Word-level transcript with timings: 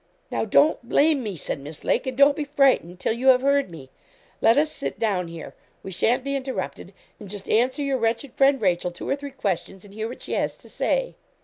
'Now, 0.31 0.45
don't 0.45 0.89
blame 0.89 1.21
me,' 1.21 1.35
said 1.35 1.59
Miss 1.59 1.83
Lake, 1.83 2.07
'and 2.07 2.17
don't 2.17 2.35
be 2.35 2.43
frightened 2.43 2.99
till 2.99 3.13
you 3.13 3.27
have 3.27 3.43
heard 3.43 3.69
me. 3.69 3.91
Let 4.41 4.57
us 4.57 4.71
sit 4.71 4.97
down 4.97 5.27
here 5.27 5.53
we 5.83 5.91
shan't 5.91 6.23
be 6.23 6.35
interrupted 6.35 6.91
and 7.19 7.29
just 7.29 7.47
answer 7.47 7.83
your 7.83 7.99
wretched 7.99 8.33
friend, 8.33 8.59
Rachel, 8.59 8.89
two 8.89 9.07
or 9.07 9.15
three 9.15 9.29
questions, 9.29 9.85
and 9.85 9.93
hear 9.93 10.09
what 10.09 10.23
she 10.23 10.33
has 10.33 10.57
to 10.57 10.69
say.' 10.69 11.17